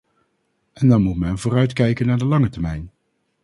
En 0.73 0.87
dan 0.87 1.01
moet 1.01 1.17
men 1.17 1.37
vooruit 1.37 1.73
kijken 1.73 2.05
naar 2.07 2.17
de 2.17 2.25
lange 2.25 2.49
termijn. 2.49 2.91